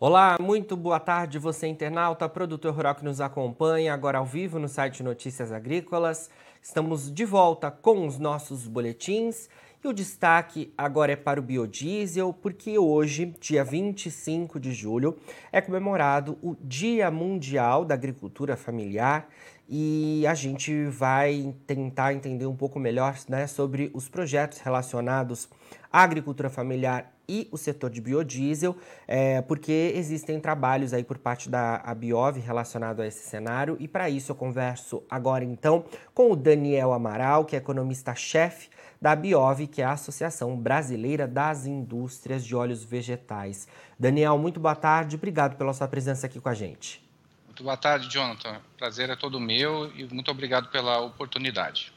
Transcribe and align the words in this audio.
Olá, 0.00 0.36
muito 0.40 0.76
boa 0.76 1.00
tarde, 1.00 1.40
você 1.40 1.66
internauta, 1.66 2.28
produtor 2.28 2.72
rural 2.72 2.94
que 2.94 3.04
nos 3.04 3.20
acompanha 3.20 3.92
agora 3.92 4.18
ao 4.18 4.24
vivo 4.24 4.56
no 4.56 4.68
site 4.68 5.02
Notícias 5.02 5.50
Agrícolas. 5.50 6.30
Estamos 6.62 7.12
de 7.12 7.24
volta 7.24 7.68
com 7.68 8.06
os 8.06 8.16
nossos 8.16 8.68
boletins 8.68 9.48
e 9.82 9.88
o 9.88 9.92
destaque 9.92 10.72
agora 10.78 11.10
é 11.10 11.16
para 11.16 11.40
o 11.40 11.42
biodiesel, 11.42 12.32
porque 12.32 12.78
hoje, 12.78 13.34
dia 13.40 13.64
25 13.64 14.60
de 14.60 14.72
julho, 14.72 15.18
é 15.50 15.60
comemorado 15.60 16.38
o 16.40 16.54
Dia 16.62 17.10
Mundial 17.10 17.84
da 17.84 17.94
Agricultura 17.94 18.56
Familiar 18.56 19.28
e 19.68 20.24
a 20.28 20.34
gente 20.34 20.84
vai 20.84 21.56
tentar 21.66 22.14
entender 22.14 22.46
um 22.46 22.54
pouco 22.54 22.78
melhor 22.78 23.16
né, 23.28 23.48
sobre 23.48 23.90
os 23.92 24.08
projetos 24.08 24.60
relacionados 24.60 25.48
à 25.92 26.04
agricultura 26.04 26.48
familiar 26.48 27.17
e 27.28 27.48
o 27.52 27.58
setor 27.58 27.90
de 27.90 28.00
biodiesel, 28.00 28.76
é, 29.06 29.42
porque 29.42 29.92
existem 29.94 30.40
trabalhos 30.40 30.94
aí 30.94 31.04
por 31.04 31.18
parte 31.18 31.48
da 31.48 31.78
Biov 31.94 32.38
relacionado 32.38 33.00
a 33.00 33.06
esse 33.06 33.28
cenário 33.28 33.76
e 33.78 33.86
para 33.86 34.08
isso 34.08 34.32
eu 34.32 34.36
converso 34.36 35.02
agora 35.10 35.44
então 35.44 35.84
com 36.14 36.32
o 36.32 36.36
Daniel 36.36 36.92
Amaral, 36.92 37.44
que 37.44 37.54
é 37.54 37.58
economista-chefe 37.58 38.70
da 39.00 39.14
Biov, 39.14 39.66
que 39.66 39.82
é 39.82 39.84
a 39.84 39.92
Associação 39.92 40.56
Brasileira 40.56 41.26
das 41.26 41.66
Indústrias 41.66 42.44
de 42.44 42.56
Óleos 42.56 42.82
Vegetais. 42.82 43.68
Daniel, 43.98 44.38
muito 44.38 44.58
boa 44.58 44.74
tarde, 44.74 45.16
obrigado 45.16 45.56
pela 45.56 45.72
sua 45.72 45.86
presença 45.86 46.26
aqui 46.26 46.40
com 46.40 46.48
a 46.48 46.54
gente. 46.54 47.06
Muito 47.46 47.62
boa 47.62 47.76
tarde, 47.76 48.08
Jonathan. 48.08 48.60
Prazer 48.76 49.10
é 49.10 49.16
todo 49.16 49.40
meu 49.40 49.90
e 49.96 50.04
muito 50.12 50.30
obrigado 50.30 50.68
pela 50.70 51.00
oportunidade. 51.00 51.92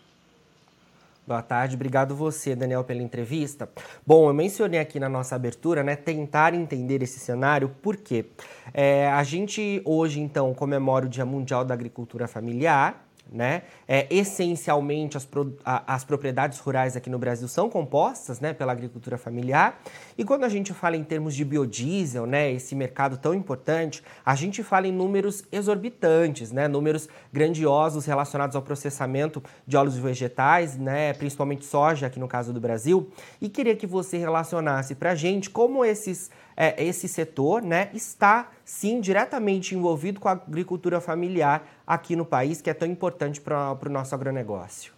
Boa 1.26 1.42
tarde, 1.44 1.76
obrigado 1.76 2.16
você, 2.16 2.56
Daniel, 2.56 2.84
pela 2.84 3.02
entrevista. 3.02 3.70
Bom, 4.06 4.28
eu 4.28 4.34
mencionei 4.34 4.80
aqui 4.80 5.00
na 5.00 5.08
nossa 5.08 5.36
abertura, 5.36 5.84
né, 5.84 5.96
tentar 5.96 6.56
entender 6.56 7.04
esse 7.04 7.20
cenário, 7.20 7.70
porque 7.82 8.26
é, 8.74 9.08
a 9.08 9.24
gente 9.24 9.84
hoje, 9.86 10.20
então, 10.20 10.52
comemora 10.56 11.06
o 11.06 11.10
Dia 11.10 11.24
Mundial 11.24 11.64
da 11.64 11.76
Agricultura 11.76 12.28
Familiar, 12.28 13.06
né? 13.32 13.64
É, 13.88 14.08
essencialmente, 14.10 15.18
as, 15.18 15.26
pro, 15.26 15.58
a, 15.64 15.96
as 15.96 16.04
propriedades 16.04 16.60
rurais 16.60 16.96
aqui 16.96 17.10
no 17.10 17.18
Brasil 17.18 17.48
são 17.48 17.70
compostas 17.70 18.40
né, 18.40 18.54
pela 18.54 18.72
agricultura 18.72 19.18
familiar. 19.18 19.82
E 20.18 20.26
quando 20.26 20.44
a 20.44 20.50
gente 20.50 20.74
fala 20.74 20.98
em 20.98 21.04
termos 21.04 21.36
de 21.36 21.44
biodiesel, 21.44 22.26
né, 22.26 22.52
esse 22.52 22.76
mercado 22.76 23.18
tão 23.18 23.34
importante, 23.34 24.04
a 24.26 24.36
gente 24.36 24.64
fala 24.64 24.88
em 24.88 24.92
números 24.92 25.44
exorbitantes, 25.52 26.52
né, 26.52 26.68
números 26.68 27.08
grandiosos 27.32 28.06
relacionados 28.06 28.56
ao 28.56 28.62
processamento 28.62 29.44
de 29.66 29.78
óleos 29.78 29.98
vegetais, 29.98 30.78
né, 30.78 31.14
principalmente 31.14 31.66
soja, 31.66 32.08
aqui 32.08 32.20
no 32.20 32.28
caso 32.28 32.52
do 32.52 32.60
Brasil. 32.60 33.10
E 33.42 33.50
queria 33.50 33.76
que 33.76 33.88
você 33.88 34.18
relacionasse 34.18 34.96
para 34.96 35.12
a 35.12 35.16
gente 35.16 35.50
como 35.50 35.86
esses 35.86 36.30
é, 36.56 36.84
esse 36.84 37.08
setor 37.08 37.62
né, 37.62 37.90
está 37.94 38.52
sim 38.64 39.02
diretamente 39.02 39.76
envolvido 39.76 40.20
com 40.20 40.28
a 40.28 40.34
agricultura 40.34 41.02
familiar 41.02 41.82
aqui 41.86 42.16
no 42.16 42.26
país, 42.26 42.62
que 42.62 42.70
é 42.70 42.74
tão 42.74 42.88
importante 42.88 43.40
para 43.40 43.78
o 43.86 43.90
nosso 43.90 44.14
agronegócio. 44.14 44.94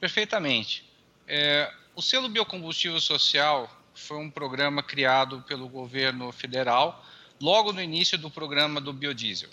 Perfeitamente. 0.00 0.88
É, 1.26 1.72
o 1.94 2.02
selo 2.02 2.28
biocombustível 2.28 3.00
social 3.00 3.70
foi 3.94 4.18
um 4.18 4.30
programa 4.30 4.82
criado 4.82 5.42
pelo 5.48 5.68
governo 5.68 6.30
federal 6.30 7.04
logo 7.40 7.72
no 7.72 7.82
início 7.82 8.16
do 8.18 8.30
programa 8.30 8.80
do 8.80 8.92
biodiesel. 8.92 9.50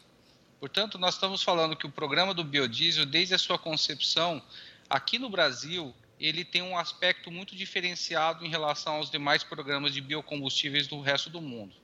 Portanto, 0.60 0.98
nós 0.98 1.16
estamos 1.16 1.44
falando 1.44 1.76
que 1.76 1.86
o 1.86 1.92
programa 1.92 2.34
do 2.34 2.44
biodiesel, 2.44 3.06
desde 3.06 3.34
a 3.34 3.38
sua 3.38 3.58
concepção, 3.58 4.42
aqui 4.90 5.20
no 5.20 5.30
Brasil, 5.30 5.94
ele 6.24 6.46
tem 6.46 6.62
um 6.62 6.78
aspecto 6.78 7.30
muito 7.30 7.54
diferenciado 7.54 8.46
em 8.46 8.50
relação 8.50 8.96
aos 8.96 9.12
demais 9.12 9.44
programas 9.44 9.94
de 9.94 10.00
biocombustíveis 10.00 10.88
do 10.88 11.02
resto 11.02 11.30
do 11.30 11.42
mundo. 11.42 11.76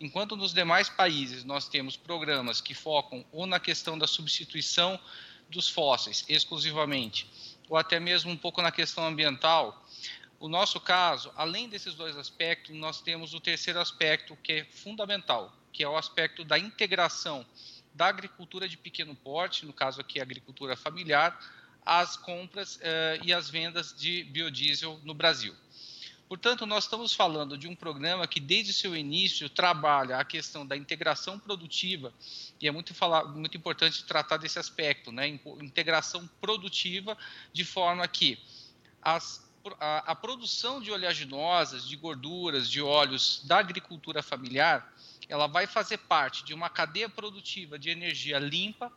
Enquanto 0.00 0.36
nos 0.36 0.54
demais 0.54 0.88
países 0.88 1.44
nós 1.44 1.68
temos 1.68 1.94
programas 1.94 2.62
que 2.62 2.72
focam 2.72 3.22
ou 3.30 3.46
na 3.46 3.60
questão 3.60 3.98
da 3.98 4.06
substituição 4.06 4.98
dos 5.50 5.68
fósseis 5.68 6.24
exclusivamente, 6.30 7.26
ou 7.68 7.76
até 7.76 8.00
mesmo 8.00 8.30
um 8.30 8.38
pouco 8.38 8.62
na 8.62 8.72
questão 8.72 9.06
ambiental, 9.06 9.86
o 10.40 10.48
nosso 10.48 10.80
caso, 10.80 11.30
além 11.36 11.68
desses 11.68 11.94
dois 11.94 12.16
aspectos, 12.16 12.74
nós 12.74 13.02
temos 13.02 13.34
o 13.34 13.40
terceiro 13.40 13.78
aspecto 13.78 14.34
que 14.42 14.52
é 14.52 14.64
fundamental, 14.64 15.54
que 15.70 15.84
é 15.84 15.88
o 15.88 15.96
aspecto 15.96 16.42
da 16.42 16.58
integração 16.58 17.44
da 17.92 18.06
agricultura 18.06 18.66
de 18.66 18.78
pequeno 18.78 19.14
porte, 19.14 19.66
no 19.66 19.74
caso 19.74 20.00
aqui 20.00 20.18
a 20.18 20.22
agricultura 20.22 20.74
familiar, 20.74 21.38
as 21.84 22.16
compras 22.16 22.76
uh, 22.76 22.80
e 23.22 23.32
as 23.32 23.50
vendas 23.50 23.94
de 23.96 24.24
biodiesel 24.24 25.00
no 25.04 25.14
Brasil. 25.14 25.54
Portanto, 26.26 26.64
nós 26.64 26.84
estamos 26.84 27.14
falando 27.14 27.56
de 27.56 27.68
um 27.68 27.76
programa 27.76 28.26
que, 28.26 28.40
desde 28.40 28.72
seu 28.72 28.96
início, 28.96 29.48
trabalha 29.48 30.16
a 30.18 30.24
questão 30.24 30.66
da 30.66 30.76
integração 30.76 31.38
produtiva, 31.38 32.12
e 32.60 32.66
é 32.66 32.70
muito, 32.70 32.94
falar, 32.94 33.24
muito 33.26 33.56
importante 33.56 34.04
tratar 34.04 34.38
desse 34.38 34.58
aspecto, 34.58 35.12
né? 35.12 35.28
integração 35.60 36.28
produtiva, 36.40 37.16
de 37.52 37.64
forma 37.64 38.08
que 38.08 38.38
as, 39.02 39.46
a, 39.78 40.12
a 40.12 40.14
produção 40.14 40.80
de 40.80 40.90
oleaginosas, 40.90 41.86
de 41.86 41.94
gorduras, 41.94 42.70
de 42.70 42.80
óleos 42.80 43.42
da 43.44 43.58
agricultura 43.58 44.22
familiar, 44.22 44.92
ela 45.28 45.46
vai 45.46 45.66
fazer 45.66 45.98
parte 45.98 46.42
de 46.44 46.54
uma 46.54 46.70
cadeia 46.70 47.08
produtiva 47.08 47.78
de 47.78 47.90
energia 47.90 48.38
limpa, 48.38 48.90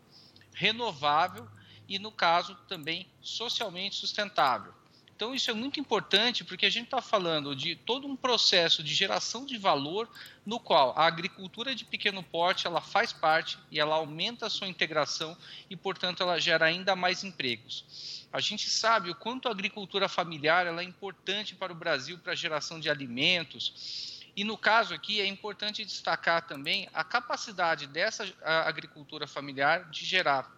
renovável 0.53 1.47
e, 1.87 1.97
no 1.99 2.11
caso, 2.11 2.55
também 2.67 3.07
socialmente 3.21 3.95
sustentável. 3.95 4.73
Então, 5.17 5.33
isso 5.33 5.49
é 5.49 5.53
muito 5.55 5.79
importante 5.79 6.43
porque 6.43 6.67
a 6.67 6.69
gente 6.69 6.85
está 6.85 7.01
falando 7.01 7.55
de 7.55 7.75
todo 7.75 8.05
um 8.05 8.15
processo 8.15 8.83
de 8.83 8.93
geração 8.93 9.47
de 9.47 9.57
valor 9.57 10.07
no 10.45 10.59
qual 10.59 10.93
a 10.95 11.07
agricultura 11.07 11.73
de 11.73 11.83
pequeno 11.83 12.21
porte 12.21 12.67
ela 12.67 12.81
faz 12.81 13.11
parte 13.11 13.57
e 13.71 13.79
ela 13.79 13.95
aumenta 13.95 14.45
a 14.45 14.49
sua 14.49 14.67
integração 14.67 15.35
e, 15.71 15.75
portanto, 15.75 16.21
ela 16.21 16.39
gera 16.39 16.65
ainda 16.65 16.95
mais 16.95 17.23
empregos. 17.23 18.27
A 18.31 18.39
gente 18.39 18.69
sabe 18.69 19.09
o 19.09 19.15
quanto 19.15 19.47
a 19.47 19.51
agricultura 19.51 20.07
familiar 20.07 20.67
ela 20.67 20.81
é 20.81 20.85
importante 20.85 21.55
para 21.55 21.73
o 21.73 21.75
Brasil 21.75 22.19
para 22.19 22.33
a 22.33 22.35
geração 22.35 22.79
de 22.79 22.87
alimentos. 22.87 24.21
E 24.35 24.43
no 24.43 24.55
caso 24.55 24.93
aqui 24.93 25.19
é 25.19 25.25
importante 25.25 25.83
destacar 25.83 26.45
também 26.45 26.87
a 26.93 27.03
capacidade 27.03 27.87
dessa 27.87 28.31
agricultura 28.43 29.25
familiar 29.25 29.89
de 29.89 30.05
gerar 30.05 30.56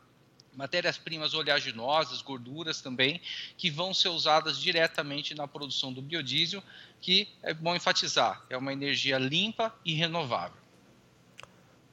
matérias-primas 0.60 1.34
oleaginosas, 1.34 2.22
gorduras 2.22 2.82
também, 2.82 3.22
que 3.58 3.70
vão 3.70 3.94
ser 3.94 4.10
usadas 4.10 4.60
diretamente 4.60 5.34
na 5.34 5.48
produção 5.48 5.94
do 5.94 6.02
biodiesel, 6.02 6.62
que 7.00 7.30
é 7.42 7.54
bom 7.54 7.74
enfatizar, 7.74 8.44
é 8.50 8.58
uma 8.58 8.74
energia 8.74 9.18
limpa 9.18 9.74
e 9.86 9.94
renovável. 9.94 10.60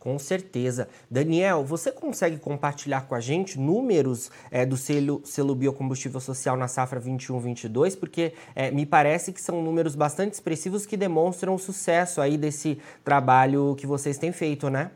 Com 0.01 0.19
certeza. 0.19 0.89
Daniel, 1.09 1.65
você 1.65 1.93
consegue 1.93 2.39
compartilhar 2.39 3.03
com 3.03 3.15
a 3.15 3.21
gente 3.21 3.59
números 3.59 4.31
é, 4.51 4.67
do 4.67 4.77
selo, 4.77 5.21
selo 5.25 5.55
biocombustível 5.55 6.21
social 6.21 6.57
na 6.57 6.69
safra 6.69 7.01
21-22? 7.01 7.99
Porque 7.99 8.33
é, 8.55 8.71
me 8.71 8.85
parece 8.85 9.33
que 9.33 9.41
são 9.41 9.63
números 9.63 9.95
bastante 9.95 10.35
expressivos 10.35 10.87
que 10.87 10.97
demonstram 10.97 11.55
o 11.55 11.59
sucesso 11.59 12.21
aí 12.21 12.37
desse 12.37 12.81
trabalho 13.05 13.77
que 13.77 13.87
vocês 13.87 14.17
têm 14.19 14.33
feito, 14.33 14.71
né? 14.71 14.91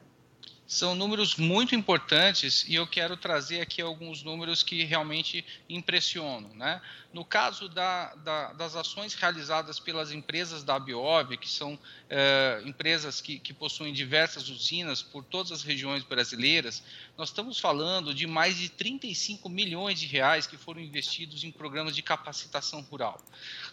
São 0.71 0.95
números 0.95 1.35
muito 1.35 1.75
importantes 1.75 2.65
e 2.69 2.77
eu 2.77 2.87
quero 2.87 3.17
trazer 3.17 3.61
aqui 3.61 3.83
alguns 3.83 4.23
números 4.23 4.63
que 4.63 4.85
realmente 4.85 5.45
impressionam. 5.69 6.49
Né? 6.55 6.81
No 7.13 7.25
caso 7.25 7.69
da, 7.69 8.15
da, 8.15 8.53
das 8.53 8.77
ações 8.77 9.15
realizadas 9.15 9.81
pelas 9.81 10.13
empresas 10.13 10.63
da 10.63 10.79
Biov, 10.79 11.37
que 11.39 11.49
são 11.49 11.77
é, 12.09 12.63
empresas 12.65 13.21
que, 13.21 13.41
que 13.41 13.53
possuem 13.53 13.93
diversas 13.93 14.49
usinas 14.49 15.03
por 15.03 15.25
todas 15.25 15.51
as 15.51 15.65
regiões 15.65 16.05
brasileiras, 16.05 16.85
nós 17.19 17.31
estamos 17.31 17.59
falando 17.59 18.15
de 18.15 18.29
mais 18.29 18.57
de 18.57 18.69
35 18.69 19.49
milhões 19.49 19.99
de 19.99 20.07
reais 20.07 20.47
que 20.47 20.57
foram 20.57 20.81
investidos 20.81 21.43
em 21.43 21.51
programas 21.51 21.97
de 21.97 22.03
capacitação 22.03 22.81
rural. 22.83 23.21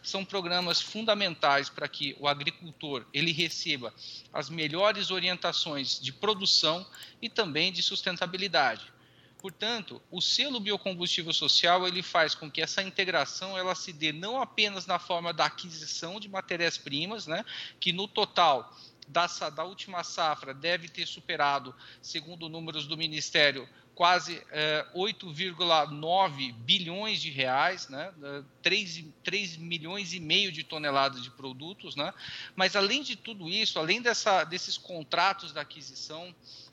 São 0.01 0.25
programas 0.25 0.81
fundamentais 0.81 1.69
para 1.69 1.87
que 1.87 2.15
o 2.19 2.27
agricultor 2.27 3.05
ele 3.13 3.31
receba 3.31 3.93
as 4.33 4.49
melhores 4.49 5.11
orientações 5.11 5.99
de 6.01 6.11
produção 6.11 6.86
e 7.21 7.29
também 7.29 7.71
de 7.71 7.81
sustentabilidade. 7.81 8.91
Portanto, 9.39 10.01
o 10.09 10.19
selo 10.19 10.59
biocombustível 10.59 11.31
social 11.31 11.87
ele 11.87 12.01
faz 12.01 12.33
com 12.33 12.49
que 12.49 12.61
essa 12.61 12.81
integração 12.81 13.57
ela 13.57 13.75
se 13.75 13.93
dê 13.93 14.11
não 14.11 14.41
apenas 14.41 14.85
na 14.85 14.97
forma 14.97 15.31
da 15.31 15.45
aquisição 15.45 16.19
de 16.19 16.27
matérias-primas, 16.27 17.27
né, 17.27 17.45
que 17.79 17.93
no 17.93 18.07
total 18.07 18.75
da, 19.07 19.27
da 19.49 19.63
última 19.63 20.03
safra 20.03 20.53
deve 20.53 20.89
ter 20.89 21.05
superado, 21.05 21.73
segundo 22.01 22.49
números 22.49 22.87
do 22.87 22.97
Ministério, 22.97 23.69
quase 23.97 24.43
é, 24.51 24.85
8,9 24.95 26.53
bilhões 26.53 27.19
de 27.19 27.31
reais, 27.31 27.89
né? 27.89 28.13
3, 28.61 29.05
3 29.23 29.57
milhões 29.57 30.13
e 30.13 30.19
meio 30.19 30.51
de 30.51 30.63
toneladas 30.63 31.23
de 31.23 31.31
produtos. 31.31 31.95
Né? 31.95 32.13
Mas, 32.55 32.75
além 32.75 33.01
de 33.01 33.15
tudo 33.15 33.49
isso, 33.49 33.79
além 33.79 33.99
dessa, 33.99 34.43
desses 34.43 34.77
contratos 34.77 35.51
da 35.51 35.61
aquisição, 35.61 36.31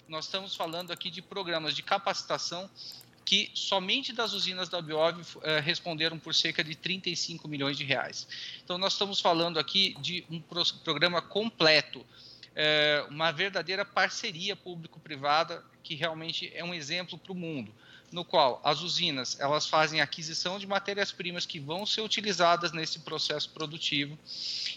nós 0.08 0.26
estamos 0.26 0.54
falando 0.54 0.92
aqui 0.92 1.10
de 1.10 1.22
programas 1.22 1.74
de 1.74 1.82
capacitação 1.82 2.68
que 3.24 3.50
somente 3.54 4.12
das 4.12 4.34
usinas 4.34 4.68
da 4.68 4.82
Biov 4.82 5.18
eh, 5.42 5.60
responderam 5.60 6.18
por 6.18 6.34
cerca 6.34 6.62
de 6.62 6.74
35 6.74 7.48
milhões 7.48 7.78
de 7.78 7.84
reais. 7.84 8.28
Então, 8.62 8.76
nós 8.76 8.92
estamos 8.92 9.18
falando 9.18 9.58
aqui 9.58 9.96
de 10.00 10.24
um 10.30 10.40
programa 10.84 11.22
completo 11.22 12.04
é, 12.54 13.04
uma 13.10 13.32
verdadeira 13.32 13.84
parceria 13.84 14.54
público-privada 14.54 15.64
que 15.82 15.94
realmente 15.94 16.52
é 16.54 16.62
um 16.62 16.72
exemplo 16.72 17.18
para 17.18 17.32
o 17.32 17.34
mundo 17.34 17.74
no 18.14 18.24
qual 18.24 18.60
as 18.62 18.80
usinas 18.80 19.38
elas 19.40 19.66
fazem 19.66 20.00
aquisição 20.00 20.56
de 20.56 20.68
matérias-primas 20.68 21.44
que 21.44 21.58
vão 21.58 21.84
ser 21.84 22.00
utilizadas 22.00 22.70
nesse 22.70 23.00
processo 23.00 23.50
produtivo 23.50 24.16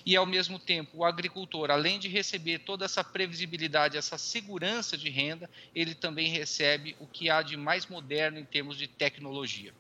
e 0.04 0.16
ao 0.16 0.26
mesmo 0.26 0.58
tempo 0.58 0.98
o 0.98 1.06
agricultor, 1.06 1.70
além 1.70 2.00
de 2.00 2.08
receber 2.08 2.58
toda 2.60 2.86
essa 2.86 3.04
previsibilidade, 3.04 3.96
essa 3.96 4.18
segurança 4.18 4.98
de 4.98 5.12
renda, 5.12 5.48
ele 5.76 5.94
também 5.94 6.30
recebe 6.30 6.96
o 7.00 7.06
que 7.06 7.30
há 7.30 7.44
de 7.44 7.56
mais 7.56 7.86
moderno 7.86 8.40
em 8.40 8.46
termos 8.46 8.76
de 8.76 8.88
tecnologia. 8.88 9.72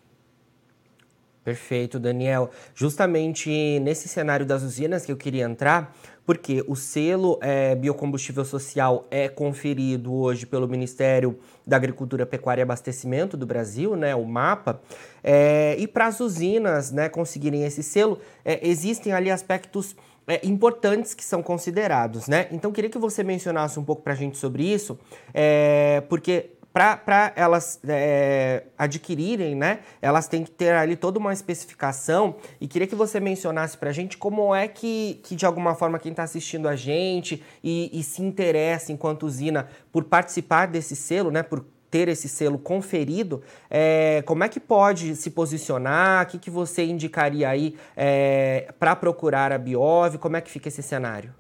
Perfeito, 1.48 1.98
Daniel. 1.98 2.50
Justamente 2.76 3.80
nesse 3.80 4.10
cenário 4.10 4.46
das 4.46 4.64
usinas 4.64 5.06
que 5.06 5.14
eu 5.14 5.16
queria 5.16 5.46
entrar, 5.46 5.96
porque 6.26 6.62
o 6.68 6.76
selo 6.76 7.40
é, 7.42 7.74
biocombustível 7.74 8.44
social 8.44 9.08
é 9.10 9.30
conferido 9.30 10.14
hoje 10.14 10.46
pelo 10.46 10.68
Ministério 10.68 11.40
da 11.66 11.78
Agricultura, 11.78 12.26
Pecuária 12.26 12.60
e 12.60 12.64
Abastecimento 12.64 13.38
do 13.38 13.46
Brasil, 13.46 13.96
né, 13.96 14.14
o 14.14 14.26
MAPA, 14.26 14.82
é, 15.24 15.78
e 15.80 15.88
para 15.88 16.08
as 16.08 16.20
usinas 16.20 16.92
né, 16.92 17.08
conseguirem 17.08 17.64
esse 17.64 17.82
selo, 17.82 18.20
é, 18.44 18.68
existem 18.68 19.14
ali 19.14 19.32
aspectos 19.32 19.96
é, 20.28 20.46
importantes 20.46 21.14
que 21.14 21.24
são 21.24 21.42
considerados, 21.42 22.28
né? 22.28 22.50
Então, 22.52 22.74
queria 22.74 22.90
que 22.90 22.98
você 22.98 23.24
mencionasse 23.24 23.80
um 23.80 23.84
pouco 23.86 24.02
para 24.02 24.12
a 24.12 24.16
gente 24.18 24.38
sobre 24.38 24.66
isso, 24.66 25.00
é, 25.34 26.04
porque 26.10 26.57
para 26.98 27.34
elas 27.36 27.80
é, 27.88 28.64
adquirirem, 28.78 29.56
né, 29.56 29.80
elas 30.02 30.28
têm 30.28 30.44
que 30.44 30.52
ter 30.52 30.74
ali 30.74 30.96
toda 30.96 31.18
uma 31.18 31.34
especificação. 31.34 32.36
E 32.60 32.68
queria 32.68 32.88
que 32.88 32.96
você 32.96 33.20
mencionasse 33.20 33.78
para 33.78 33.90
a 33.90 33.94
gente 33.94 34.18
como 34.18 34.54
é 34.54 34.68
que, 34.68 35.20
que, 35.24 35.36
de 35.36 35.46
alguma 35.46 35.76
forma, 35.76 35.98
quem 36.00 36.12
está 36.12 36.24
assistindo 36.24 36.68
a 36.68 36.76
gente 36.76 37.44
e, 37.64 37.90
e, 37.92 38.04
se 38.04 38.22
interessa 38.22 38.92
enquanto 38.92 39.24
usina 39.24 39.68
por 39.92 40.04
participar 40.04 40.68
desse 40.68 40.96
selo, 40.96 41.32
né, 41.32 41.42
por 41.42 41.66
ter 41.90 42.08
esse 42.10 42.28
selo 42.28 42.60
conferido, 42.60 43.42
é, 43.70 44.22
como 44.26 44.44
é 44.44 44.50
que 44.50 44.60
pode 44.60 45.16
se 45.16 45.30
posicionar, 45.32 46.26
o 46.26 46.30
que, 46.30 46.38
que 46.38 46.50
você 46.50 46.86
indicaria 46.86 47.50
aí 47.50 47.76
é, 47.96 48.74
para 48.78 48.96
procurar 48.96 49.52
a 49.52 49.58
Biov, 49.58 50.18
como 50.18 50.36
é 50.36 50.42
que 50.42 50.52
fica 50.52 50.68
esse 50.68 50.84
cenário? 50.84 51.34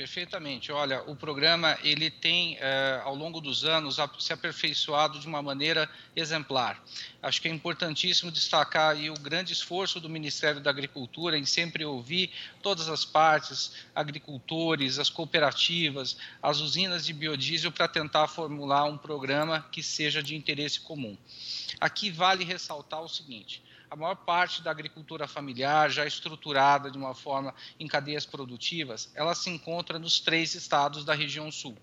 Perfeitamente. 0.00 0.72
Olha, 0.72 1.02
o 1.02 1.14
programa 1.14 1.78
ele 1.82 2.10
tem, 2.10 2.56
eh, 2.58 3.02
ao 3.04 3.14
longo 3.14 3.38
dos 3.38 3.66
anos, 3.66 3.98
se 4.18 4.32
aperfeiçoado 4.32 5.20
de 5.20 5.26
uma 5.26 5.42
maneira 5.42 5.86
exemplar. 6.16 6.82
Acho 7.22 7.42
que 7.42 7.48
é 7.48 7.50
importantíssimo 7.50 8.30
destacar 8.30 8.92
aí 8.92 9.10
o 9.10 9.14
grande 9.20 9.52
esforço 9.52 10.00
do 10.00 10.08
Ministério 10.08 10.58
da 10.58 10.70
Agricultura 10.70 11.36
em 11.36 11.44
sempre 11.44 11.84
ouvir 11.84 12.30
todas 12.62 12.88
as 12.88 13.04
partes, 13.04 13.72
agricultores, 13.94 14.98
as 14.98 15.10
cooperativas, 15.10 16.16
as 16.42 16.60
usinas 16.60 17.04
de 17.04 17.12
biodiesel, 17.12 17.70
para 17.70 17.86
tentar 17.86 18.26
formular 18.26 18.84
um 18.84 18.96
programa 18.96 19.66
que 19.70 19.82
seja 19.82 20.22
de 20.22 20.34
interesse 20.34 20.80
comum. 20.80 21.14
Aqui 21.78 22.10
vale 22.10 22.42
ressaltar 22.42 23.02
o 23.02 23.08
seguinte: 23.08 23.62
a 23.90 23.96
maior 23.96 24.14
parte 24.14 24.62
da 24.62 24.70
agricultura 24.70 25.26
familiar, 25.26 25.90
já 25.90 26.06
estruturada 26.06 26.90
de 26.90 26.96
uma 26.96 27.14
forma 27.14 27.52
em 27.78 27.88
cadeias 27.88 28.24
produtivas, 28.24 29.10
ela 29.14 29.34
se 29.34 29.50
encontra 29.50 29.98
nos 29.98 30.20
três 30.20 30.54
estados 30.54 31.04
da 31.04 31.12
região 31.12 31.50
sul. 31.50 31.76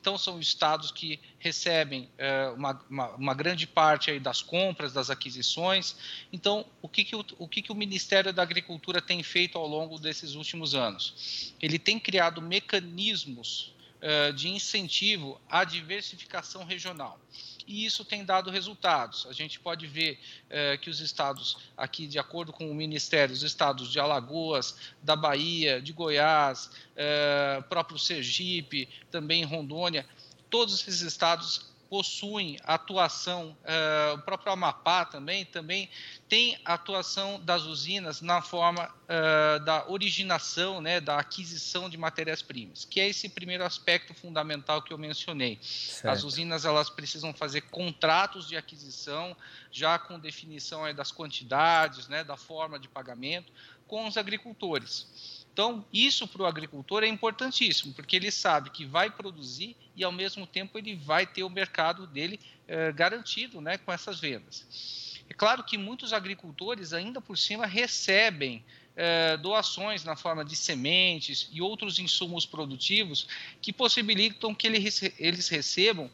Então, 0.00 0.18
são 0.18 0.38
estados 0.38 0.90
que 0.90 1.18
recebem 1.38 2.08
é, 2.16 2.48
uma, 2.48 2.80
uma, 2.88 3.08
uma, 3.16 3.34
grande 3.34 3.66
parte 3.66 4.10
aí 4.10 4.20
das 4.20 4.40
compras, 4.40 4.92
das 4.92 5.10
aquisições. 5.10 5.96
Então, 6.32 6.64
o, 6.80 6.88
que, 6.88 7.04
que, 7.04 7.16
o, 7.16 7.24
o 7.38 7.48
que, 7.48 7.60
que 7.60 7.72
o 7.72 7.74
Ministério 7.74 8.32
da 8.32 8.42
Agricultura 8.42 9.02
tem 9.02 9.20
feito 9.24 9.58
ao 9.58 9.66
longo 9.66 9.98
desses 9.98 10.34
últimos 10.34 10.76
anos? 10.76 11.54
Ele 11.60 11.76
tem 11.76 11.98
criado 11.98 12.40
mecanismos 12.40 13.74
é, 14.00 14.30
de 14.30 14.48
incentivo 14.48 15.40
à 15.48 15.64
diversificação 15.64 16.62
regional 16.64 17.18
e 17.66 17.84
isso 17.84 18.04
tem 18.04 18.24
dado 18.24 18.50
resultados. 18.50 19.26
A 19.28 19.32
gente 19.32 19.58
pode 19.58 19.86
ver 19.86 20.18
é, 20.48 20.76
que 20.76 20.88
os 20.88 21.00
estados, 21.00 21.56
aqui, 21.76 22.06
de 22.06 22.18
acordo 22.18 22.52
com 22.52 22.70
o 22.70 22.74
Ministério, 22.74 23.34
os 23.34 23.42
estados 23.42 23.90
de 23.90 23.98
Alagoas, 23.98 24.76
da 25.02 25.16
Bahia, 25.16 25.80
de 25.80 25.92
Goiás, 25.92 26.70
é, 26.94 27.62
próprio 27.68 27.98
Sergipe, 27.98 28.88
também 29.10 29.44
Rondônia, 29.44 30.06
todos 30.48 30.74
esses 30.74 31.00
estados 31.00 31.75
possuem 31.96 32.58
atuação, 32.62 33.56
uh, 33.62 34.16
o 34.16 34.18
próprio 34.18 34.52
Amapá 34.52 35.06
também, 35.06 35.46
também 35.46 35.88
tem 36.28 36.60
atuação 36.62 37.40
das 37.40 37.62
usinas 37.62 38.20
na 38.20 38.42
forma 38.42 38.84
uh, 38.84 39.64
da 39.64 39.88
originação, 39.88 40.82
né, 40.82 41.00
da 41.00 41.18
aquisição 41.18 41.88
de 41.88 41.96
matérias-primas, 41.96 42.84
que 42.84 43.00
é 43.00 43.08
esse 43.08 43.30
primeiro 43.30 43.64
aspecto 43.64 44.12
fundamental 44.12 44.82
que 44.82 44.92
eu 44.92 44.98
mencionei. 44.98 45.58
Certo. 45.62 46.12
As 46.12 46.22
usinas 46.22 46.66
elas 46.66 46.90
precisam 46.90 47.32
fazer 47.32 47.62
contratos 47.62 48.46
de 48.46 48.58
aquisição, 48.58 49.34
já 49.72 49.98
com 49.98 50.18
definição 50.18 50.84
aí 50.84 50.92
das 50.92 51.10
quantidades, 51.10 52.08
né, 52.08 52.22
da 52.22 52.36
forma 52.36 52.78
de 52.78 52.88
pagamento, 52.88 53.50
com 53.86 54.06
os 54.06 54.18
agricultores. 54.18 55.35
Então, 55.56 55.82
isso 55.90 56.28
para 56.28 56.42
o 56.42 56.46
agricultor 56.46 57.02
é 57.02 57.06
importantíssimo, 57.06 57.94
porque 57.94 58.14
ele 58.14 58.30
sabe 58.30 58.68
que 58.68 58.84
vai 58.84 59.08
produzir 59.08 59.74
e, 59.96 60.04
ao 60.04 60.12
mesmo 60.12 60.46
tempo, 60.46 60.76
ele 60.76 60.94
vai 60.94 61.26
ter 61.26 61.44
o 61.44 61.48
mercado 61.48 62.06
dele 62.06 62.38
é, 62.68 62.92
garantido 62.92 63.58
né, 63.58 63.78
com 63.78 63.90
essas 63.90 64.20
vendas. 64.20 65.16
É 65.30 65.32
claro 65.32 65.64
que 65.64 65.78
muitos 65.78 66.12
agricultores, 66.12 66.92
ainda 66.92 67.22
por 67.22 67.38
cima, 67.38 67.64
recebem 67.64 68.62
é, 68.96 69.36
doações 69.36 70.02
na 70.04 70.16
forma 70.16 70.42
de 70.42 70.56
sementes 70.56 71.48
e 71.52 71.60
outros 71.60 71.98
insumos 71.98 72.46
produtivos 72.46 73.28
que 73.60 73.70
possibilitam 73.70 74.54
que 74.54 74.66
eles, 74.66 75.48
recebam 75.48 76.10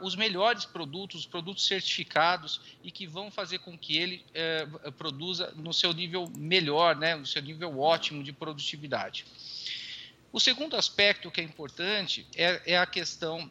os 0.00 0.16
melhores 0.16 0.64
produtos, 0.64 1.20
os 1.20 1.26
produtos 1.26 1.66
certificados 1.66 2.60
e 2.82 2.90
que 2.90 3.06
vão 3.06 3.30
fazer 3.30 3.58
com 3.58 3.76
que 3.76 3.98
ele 3.98 4.24
é, 4.32 4.66
produza 4.96 5.52
no 5.56 5.74
seu 5.74 5.92
nível 5.92 6.32
melhor, 6.38 6.96
né, 6.96 7.14
no 7.14 7.26
seu 7.26 7.42
nível 7.42 7.78
ótimo 7.78 8.24
de 8.24 8.32
produtividade. 8.32 9.26
O 10.32 10.40
segundo 10.40 10.76
aspecto 10.76 11.30
que 11.30 11.40
é 11.40 11.44
importante 11.44 12.26
é, 12.34 12.62
é 12.64 12.78
a 12.78 12.86
questão 12.86 13.50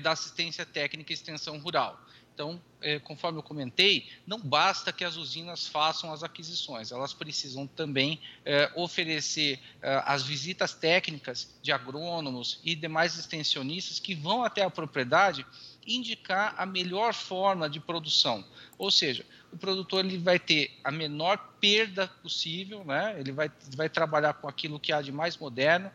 da 0.00 0.12
assistência 0.12 0.64
técnica 0.64 1.12
e 1.12 1.14
extensão 1.14 1.58
rural. 1.58 2.00
Então, 2.38 2.62
é, 2.80 3.00
conforme 3.00 3.40
eu 3.40 3.42
comentei, 3.42 4.08
não 4.24 4.38
basta 4.38 4.92
que 4.92 5.04
as 5.04 5.16
usinas 5.16 5.66
façam 5.66 6.12
as 6.12 6.22
aquisições, 6.22 6.92
elas 6.92 7.12
precisam 7.12 7.66
também 7.66 8.20
é, 8.44 8.70
oferecer 8.76 9.58
é, 9.82 10.00
as 10.06 10.22
visitas 10.22 10.72
técnicas 10.72 11.52
de 11.60 11.72
agrônomos 11.72 12.60
e 12.62 12.76
demais 12.76 13.18
extensionistas 13.18 13.98
que 13.98 14.14
vão 14.14 14.44
até 14.44 14.62
a 14.62 14.70
propriedade 14.70 15.44
indicar 15.88 16.54
a 16.58 16.66
melhor 16.66 17.14
forma 17.14 17.68
de 17.68 17.80
produção. 17.80 18.44
Ou 18.76 18.90
seja, 18.90 19.24
o 19.50 19.56
produtor 19.56 20.04
ele 20.04 20.18
vai 20.18 20.38
ter 20.38 20.78
a 20.84 20.90
menor 20.90 21.38
perda 21.58 22.06
possível, 22.22 22.84
né? 22.84 23.16
ele 23.18 23.32
vai, 23.32 23.50
vai 23.74 23.88
trabalhar 23.88 24.34
com 24.34 24.46
aquilo 24.46 24.78
que 24.78 24.92
há 24.92 25.00
de 25.00 25.10
mais 25.10 25.36
moderno, 25.36 25.90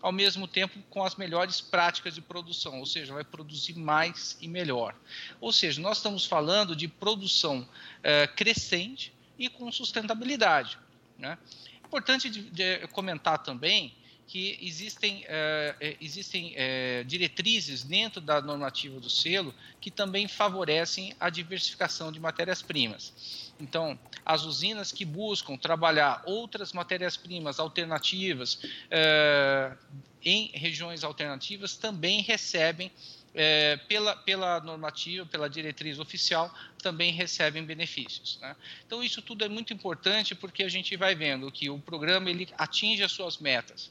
ao 0.00 0.12
mesmo 0.12 0.46
tempo 0.46 0.78
com 0.90 1.02
as 1.02 1.16
melhores 1.16 1.60
práticas 1.60 2.14
de 2.14 2.20
produção, 2.20 2.78
ou 2.78 2.86
seja, 2.86 3.14
vai 3.14 3.24
produzir 3.24 3.74
mais 3.74 4.36
e 4.40 4.46
melhor. 4.46 4.94
Ou 5.40 5.52
seja, 5.52 5.80
nós 5.80 5.96
estamos 5.96 6.26
falando 6.26 6.76
de 6.76 6.86
produção 6.86 7.66
é, 8.02 8.26
crescente 8.26 9.12
e 9.38 9.48
com 9.48 9.72
sustentabilidade. 9.72 10.78
Né? 11.18 11.38
Importante 11.84 12.28
de, 12.28 12.42
de 12.50 12.86
comentar 12.88 13.38
também 13.42 13.94
que 14.28 14.58
existem, 14.60 15.24
é, 15.26 15.96
existem 16.00 16.52
é, 16.54 17.02
diretrizes 17.04 17.82
dentro 17.82 18.20
da 18.20 18.42
normativa 18.42 19.00
do 19.00 19.08
selo 19.08 19.54
que 19.80 19.90
também 19.90 20.28
favorecem 20.28 21.14
a 21.18 21.30
diversificação 21.30 22.12
de 22.12 22.20
matérias-primas. 22.20 23.50
Então, 23.58 23.98
as 24.24 24.44
usinas 24.44 24.92
que 24.92 25.04
buscam 25.04 25.56
trabalhar 25.56 26.22
outras 26.26 26.72
matérias-primas 26.72 27.58
alternativas 27.58 28.60
em 30.22 30.50
regiões 30.52 31.02
alternativas 31.02 31.76
também 31.76 32.20
recebem 32.22 32.92
é, 33.34 33.76
pela, 33.88 34.16
pela 34.16 34.60
normativa, 34.60 35.26
pela 35.26 35.48
diretriz 35.48 35.98
oficial, 35.98 36.52
também 36.82 37.12
recebem 37.12 37.64
benefícios. 37.64 38.38
Né? 38.40 38.56
Então, 38.86 39.02
isso 39.02 39.22
tudo 39.22 39.44
é 39.44 39.48
muito 39.48 39.72
importante 39.72 40.34
porque 40.34 40.62
a 40.62 40.68
gente 40.68 40.96
vai 40.96 41.14
vendo 41.14 41.50
que 41.50 41.70
o 41.70 41.78
programa 41.78 42.30
ele 42.30 42.48
atinge 42.56 43.02
as 43.02 43.12
suas 43.12 43.38
metas 43.38 43.90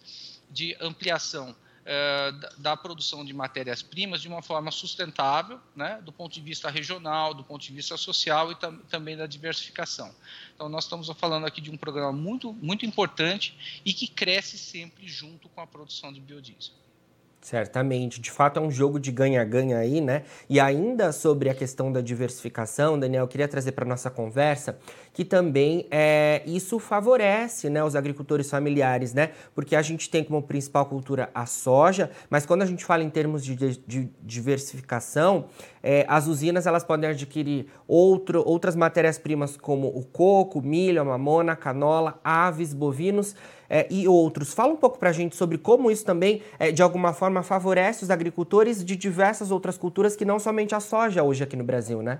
de 0.49 0.75
ampliação 0.79 1.55
é, 1.89 2.31
da, 2.33 2.49
da, 2.57 2.77
produção 2.77 3.23
de 3.23 3.33
matérias-primas 3.33 4.21
de 4.21 4.27
uma 4.27 4.41
forma 4.41 4.69
sustentável, 4.71 5.57
né, 5.73 6.01
do 6.03 6.11
ponto 6.11 6.33
de 6.33 6.41
vista 6.41 6.69
regional, 6.69 7.33
do 7.33 7.45
ponto 7.45 7.61
de 7.61 7.71
vista 7.71 7.95
social 7.95 8.51
e 8.51 8.55
tam, 8.55 8.77
também 8.89 9.15
da 9.15 9.25
diversificação. 9.25 10.13
Então, 10.53 10.67
nós 10.67 10.83
estamos 10.83 11.07
falando 11.17 11.45
aqui 11.45 11.61
de 11.61 11.71
um 11.71 11.77
programa 11.77 12.11
muito, 12.11 12.51
muito 12.51 12.85
importante 12.85 13.81
e 13.85 13.93
que 13.93 14.05
cresce 14.05 14.57
sempre 14.57 15.07
junto 15.07 15.47
com 15.47 15.61
a 15.61 15.67
produção 15.67 16.11
de 16.11 16.19
biodiesel. 16.19 16.75
Certamente, 17.39 18.19
de 18.19 18.29
fato 18.29 18.59
é 18.59 18.61
um 18.61 18.69
jogo 18.69 18.99
de 18.99 19.11
ganha-ganha 19.11 19.77
aí, 19.77 20.01
né? 20.01 20.23
E 20.49 20.59
ainda 20.59 21.11
sobre 21.11 21.49
a 21.49 21.53
questão 21.53 21.91
da 21.91 22.01
diversificação, 22.01 22.99
Daniel, 22.99 23.23
eu 23.23 23.27
queria 23.27 23.47
trazer 23.47 23.71
para 23.71 23.85
nossa 23.85 24.09
conversa 24.09 24.77
que 25.13 25.23
também 25.23 25.87
é, 25.89 26.41
isso 26.45 26.77
favorece 26.77 27.69
né, 27.69 27.83
os 27.83 27.95
agricultores 27.95 28.49
familiares, 28.49 29.13
né? 29.13 29.31
Porque 29.55 29.75
a 29.75 29.81
gente 29.81 30.09
tem 30.09 30.23
como 30.23 30.41
principal 30.43 30.85
cultura 30.87 31.29
a 31.33 31.45
soja, 31.45 32.11
mas 32.29 32.45
quando 32.45 32.63
a 32.63 32.65
gente 32.65 32.83
fala 32.83 33.03
em 33.03 33.09
termos 33.09 33.43
de, 33.45 33.55
de, 33.55 33.81
de 33.87 34.09
diversificação, 34.21 35.45
é, 35.81 36.05
as 36.09 36.27
usinas 36.27 36.67
elas 36.67 36.83
podem 36.83 37.09
adquirir 37.09 37.67
outro, 37.87 38.43
outras 38.45 38.75
matérias-primas 38.75 39.55
como 39.55 39.87
o 39.87 40.03
coco, 40.03 40.61
milho, 40.61 41.01
a 41.01 41.05
mamona, 41.05 41.55
canola, 41.55 42.19
aves, 42.23 42.73
bovinos 42.73 43.35
é, 43.69 43.87
e 43.89 44.07
outros. 44.07 44.53
Fala 44.53 44.73
um 44.73 44.77
pouco 44.77 44.97
para 44.97 45.09
a 45.09 45.13
gente 45.13 45.35
sobre 45.35 45.57
como 45.57 45.91
isso 45.91 46.05
também, 46.05 46.41
é, 46.59 46.71
de 46.71 46.81
alguma 46.81 47.13
forma, 47.13 47.43
favorece 47.43 48.03
os 48.03 48.09
agricultores 48.09 48.83
de 48.83 48.95
diversas 48.95 49.51
outras 49.51 49.77
culturas 49.77 50.15
que 50.15 50.25
não 50.25 50.39
somente 50.39 50.73
a 50.73 50.79
soja 50.79 51.23
hoje 51.23 51.43
aqui 51.43 51.55
no 51.55 51.63
Brasil, 51.63 52.01
né? 52.01 52.19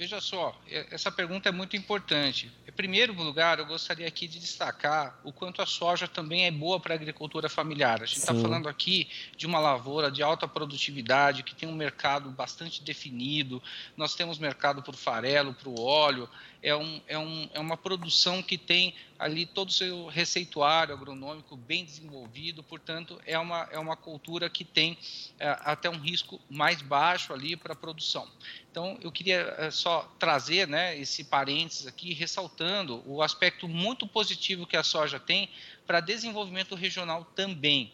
Veja 0.00 0.18
só, 0.18 0.58
essa 0.90 1.12
pergunta 1.12 1.50
é 1.50 1.52
muito 1.52 1.76
importante. 1.76 2.50
Em 2.66 2.72
primeiro 2.72 3.12
lugar, 3.12 3.58
eu 3.58 3.66
gostaria 3.66 4.08
aqui 4.08 4.26
de 4.26 4.38
destacar 4.40 5.20
o 5.22 5.30
quanto 5.30 5.60
a 5.60 5.66
soja 5.66 6.08
também 6.08 6.46
é 6.46 6.50
boa 6.50 6.80
para 6.80 6.94
a 6.94 6.96
agricultura 6.96 7.50
familiar. 7.50 8.02
A 8.02 8.06
gente 8.06 8.20
está 8.20 8.34
falando 8.34 8.66
aqui 8.66 9.10
de 9.36 9.46
uma 9.46 9.58
lavoura 9.58 10.10
de 10.10 10.22
alta 10.22 10.48
produtividade, 10.48 11.42
que 11.42 11.54
tem 11.54 11.68
um 11.68 11.74
mercado 11.74 12.30
bastante 12.30 12.82
definido. 12.82 13.62
Nós 13.94 14.14
temos 14.14 14.38
mercado 14.38 14.82
para 14.82 14.94
o 14.94 14.96
farelo, 14.96 15.52
para 15.52 15.68
o 15.68 15.78
óleo. 15.78 16.26
É, 16.62 16.76
um, 16.76 17.00
é, 17.06 17.18
um, 17.18 17.48
é 17.54 17.60
uma 17.60 17.76
produção 17.76 18.42
que 18.42 18.58
tem 18.58 18.94
ali 19.18 19.44
todo 19.46 19.68
o 19.68 19.72
seu 19.72 20.06
receituário 20.06 20.94
agronômico 20.94 21.56
bem 21.56 21.84
desenvolvido, 21.84 22.62
portanto, 22.62 23.20
é 23.26 23.38
uma, 23.38 23.68
é 23.70 23.78
uma 23.78 23.96
cultura 23.96 24.48
que 24.48 24.64
tem 24.64 24.96
é, 25.38 25.56
até 25.60 25.88
um 25.90 25.98
risco 25.98 26.40
mais 26.48 26.80
baixo 26.82 27.32
ali 27.32 27.56
para 27.56 27.72
a 27.72 27.76
produção. 27.76 28.26
Então, 28.70 28.98
eu 29.02 29.10
queria 29.10 29.54
é, 29.58 29.70
só 29.70 30.02
trazer 30.18 30.68
né, 30.68 30.98
esse 30.98 31.24
parênteses 31.24 31.86
aqui, 31.86 32.12
ressaltando 32.14 33.02
o 33.06 33.22
aspecto 33.22 33.68
muito 33.68 34.06
positivo 34.06 34.66
que 34.66 34.76
a 34.76 34.82
soja 34.82 35.18
tem 35.18 35.50
para 35.86 36.00
desenvolvimento 36.00 36.74
regional 36.74 37.24
também. 37.34 37.92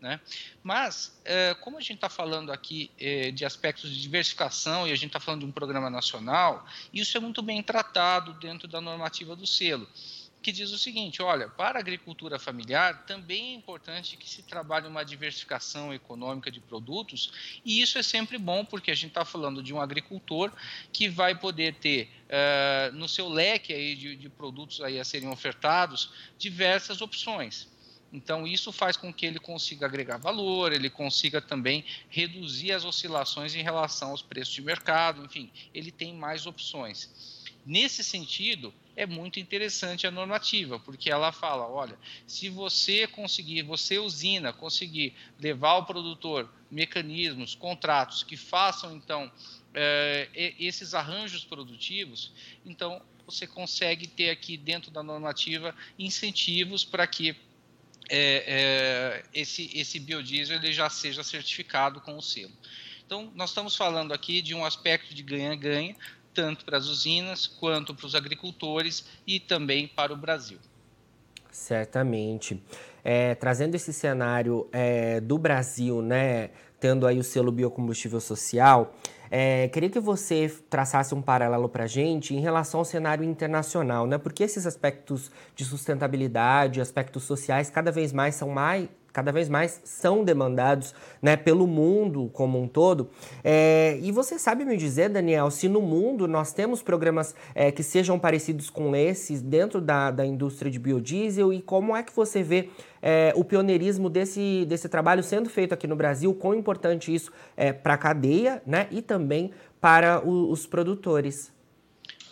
Né? 0.00 0.18
Mas, 0.62 1.20
é, 1.24 1.54
como 1.60 1.76
a 1.76 1.80
gente 1.80 1.96
está 1.96 2.08
falando 2.08 2.50
aqui 2.50 2.90
é, 2.98 3.30
de 3.30 3.44
aspectos 3.44 3.90
de 3.90 4.00
diversificação 4.00 4.88
e 4.88 4.92
a 4.92 4.94
gente 4.94 5.08
está 5.08 5.20
falando 5.20 5.40
de 5.40 5.46
um 5.46 5.52
programa 5.52 5.90
nacional, 5.90 6.66
isso 6.92 7.16
é 7.16 7.20
muito 7.20 7.42
bem 7.42 7.62
tratado 7.62 8.32
dentro 8.34 8.66
da 8.66 8.80
normativa 8.80 9.36
do 9.36 9.46
selo 9.46 9.86
que 10.42 10.52
diz 10.52 10.70
o 10.72 10.78
seguinte: 10.78 11.22
olha, 11.22 11.48
para 11.48 11.78
a 11.78 11.80
agricultura 11.80 12.38
familiar 12.38 13.04
também 13.04 13.52
é 13.52 13.54
importante 13.54 14.16
que 14.16 14.28
se 14.28 14.42
trabalhe 14.42 14.86
uma 14.86 15.04
diversificação 15.04 15.92
econômica 15.92 16.50
de 16.50 16.60
produtos, 16.60 17.60
e 17.64 17.80
isso 17.80 17.98
é 17.98 18.02
sempre 18.02 18.38
bom, 18.38 18.64
porque 18.64 18.90
a 18.90 18.94
gente 18.94 19.08
está 19.08 19.24
falando 19.24 19.62
de 19.62 19.74
um 19.74 19.80
agricultor 19.80 20.52
que 20.92 21.08
vai 21.08 21.34
poder 21.34 21.74
ter 21.74 22.10
uh, 22.26 22.94
no 22.94 23.08
seu 23.08 23.28
leque 23.28 23.72
aí 23.72 23.94
de, 23.94 24.16
de 24.16 24.28
produtos 24.28 24.80
aí 24.80 24.98
a 24.98 25.04
serem 25.04 25.28
ofertados 25.28 26.10
diversas 26.38 27.00
opções. 27.00 27.68
Então, 28.12 28.46
isso 28.46 28.72
faz 28.72 28.96
com 28.96 29.12
que 29.12 29.24
ele 29.24 29.38
consiga 29.38 29.86
agregar 29.86 30.16
valor, 30.16 30.72
ele 30.72 30.90
consiga 30.90 31.40
também 31.40 31.84
reduzir 32.08 32.72
as 32.72 32.84
oscilações 32.84 33.54
em 33.54 33.62
relação 33.62 34.10
aos 34.10 34.22
preços 34.22 34.54
de 34.54 34.62
mercado, 34.62 35.24
enfim, 35.24 35.50
ele 35.72 35.92
tem 35.92 36.12
mais 36.14 36.44
opções. 36.44 37.08
Nesse 37.64 38.02
sentido, 38.02 38.74
é 38.96 39.06
muito 39.06 39.38
interessante 39.38 40.06
a 40.06 40.10
normativa, 40.10 40.78
porque 40.80 41.10
ela 41.10 41.30
fala, 41.30 41.68
olha, 41.68 41.96
se 42.26 42.48
você 42.48 43.06
conseguir, 43.06 43.62
você 43.62 43.98
usina, 43.98 44.52
conseguir 44.52 45.14
levar 45.38 45.70
ao 45.70 45.86
produtor 45.86 46.52
mecanismos, 46.70 47.54
contratos 47.54 48.22
que 48.22 48.36
façam 48.36 48.96
então 48.96 49.30
é, 49.72 50.28
esses 50.58 50.94
arranjos 50.94 51.44
produtivos, 51.44 52.32
então 52.66 53.00
você 53.24 53.46
consegue 53.46 54.08
ter 54.08 54.30
aqui 54.30 54.56
dentro 54.56 54.90
da 54.90 55.02
normativa 55.02 55.74
incentivos 55.98 56.84
para 56.84 57.06
que 57.06 57.36
é, 58.10 58.44
é, 58.46 59.22
esse, 59.32 59.70
esse 59.74 60.00
biodiesel 60.00 60.56
ele 60.56 60.72
já 60.72 60.90
seja 60.90 61.22
certificado 61.22 62.00
com 62.00 62.16
o 62.16 62.20
selo. 62.20 62.52
Então, 63.06 63.30
nós 63.34 63.50
estamos 63.50 63.76
falando 63.76 64.12
aqui 64.12 64.42
de 64.42 64.54
um 64.54 64.64
aspecto 64.64 65.14
de 65.14 65.22
ganha-ganha, 65.22 65.96
tanto 66.34 66.64
para 66.64 66.76
as 66.76 66.86
usinas 66.86 67.46
quanto 67.46 67.94
para 67.94 68.06
os 68.06 68.14
agricultores 68.14 69.04
e 69.26 69.38
também 69.38 69.88
para 69.88 70.12
o 70.12 70.16
Brasil. 70.16 70.58
Certamente. 71.50 72.62
É, 73.02 73.34
trazendo 73.34 73.74
esse 73.74 73.92
cenário 73.92 74.68
é, 74.72 75.20
do 75.20 75.38
Brasil, 75.38 76.02
né, 76.02 76.50
tendo 76.78 77.06
aí 77.06 77.18
o 77.18 77.24
selo 77.24 77.50
biocombustível 77.50 78.20
social, 78.20 78.94
é, 79.30 79.68
queria 79.68 79.88
que 79.88 80.00
você 80.00 80.52
traçasse 80.68 81.14
um 81.14 81.22
paralelo 81.22 81.68
para 81.68 81.84
a 81.84 81.86
gente 81.86 82.34
em 82.34 82.40
relação 82.40 82.80
ao 82.80 82.84
cenário 82.84 83.22
internacional, 83.22 84.06
né? 84.06 84.18
Porque 84.18 84.42
esses 84.42 84.66
aspectos 84.66 85.30
de 85.54 85.64
sustentabilidade, 85.64 86.80
aspectos 86.80 87.22
sociais, 87.22 87.70
cada 87.70 87.92
vez 87.92 88.12
mais 88.12 88.34
são 88.34 88.50
mais, 88.50 88.88
cada 89.12 89.32
vez 89.32 89.48
mais 89.48 89.80
são 89.84 90.24
demandados 90.24 90.94
né, 91.20 91.36
pelo 91.36 91.66
mundo 91.66 92.30
como 92.32 92.60
um 92.60 92.68
todo. 92.68 93.10
É, 93.42 93.98
e 94.02 94.12
você 94.12 94.38
sabe 94.38 94.64
me 94.64 94.76
dizer, 94.76 95.08
Daniel, 95.08 95.50
se 95.50 95.68
no 95.68 95.80
mundo 95.80 96.26
nós 96.28 96.52
temos 96.52 96.82
programas 96.82 97.34
é, 97.54 97.70
que 97.70 97.82
sejam 97.82 98.18
parecidos 98.18 98.70
com 98.70 98.94
esses 98.94 99.42
dentro 99.42 99.80
da, 99.80 100.10
da 100.10 100.24
indústria 100.24 100.70
de 100.70 100.78
biodiesel 100.78 101.52
e 101.52 101.60
como 101.60 101.96
é 101.96 102.02
que 102.02 102.14
você 102.14 102.42
vê 102.42 102.70
é, 103.02 103.32
o 103.34 103.44
pioneirismo 103.44 104.08
desse, 104.10 104.64
desse 104.66 104.88
trabalho 104.88 105.22
sendo 105.22 105.48
feito 105.48 105.72
aqui 105.72 105.86
no 105.86 105.96
Brasil, 105.96 106.32
quão 106.34 106.54
importante 106.54 107.14
isso 107.14 107.32
é 107.56 107.72
para 107.72 107.94
a 107.94 107.98
cadeia 107.98 108.62
né, 108.66 108.86
e 108.90 109.02
também 109.02 109.50
para 109.80 110.24
o, 110.24 110.50
os 110.50 110.66
produtores. 110.66 111.52